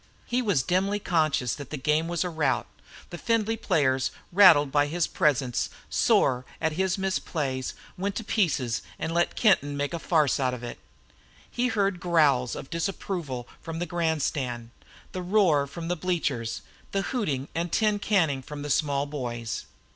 [0.25, 4.71] He was dimly conscious that the game was a rout; that the Findlay players, rattled
[4.71, 9.99] by his presence, sore at his misplays, went to pieces and let Kenton make a
[9.99, 10.79] farce out of it.
[11.51, 14.71] He heard the growls of disapproval from the grandstand,
[15.11, 16.63] the roar from the bleachers
[16.93, 19.65] the hooting and tin canning from the small boys.